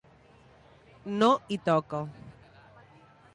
[1.19, 2.01] No hi toca.